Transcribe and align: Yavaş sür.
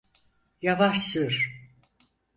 Yavaş 0.61 0.97
sür. 1.01 1.53